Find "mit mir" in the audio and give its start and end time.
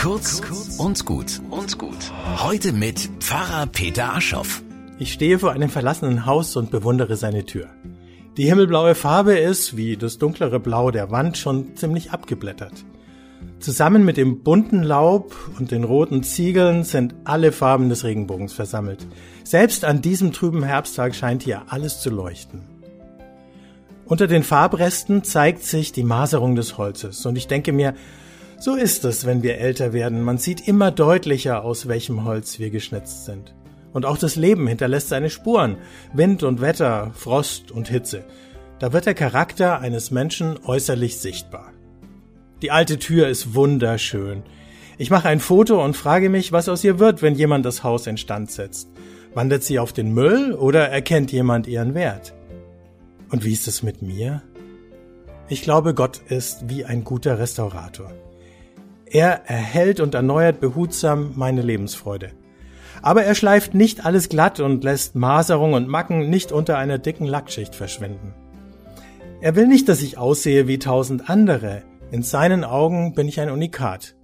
53.82-54.42